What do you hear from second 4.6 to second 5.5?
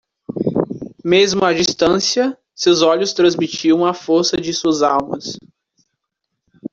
almas.